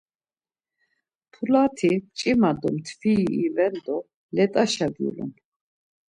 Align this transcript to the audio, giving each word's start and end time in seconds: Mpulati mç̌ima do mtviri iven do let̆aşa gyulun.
Mpulati 1.27 1.89
mç̌ima 2.03 2.51
do 2.59 2.69
mtviri 2.75 3.15
iven 3.45 3.75
do 3.85 3.97
let̆aşa 4.35 4.87
gyulun. 4.95 5.31